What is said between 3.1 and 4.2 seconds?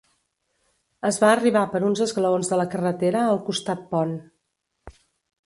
al costat pont.